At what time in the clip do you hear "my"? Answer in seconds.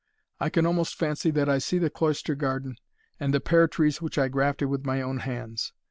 4.83-4.99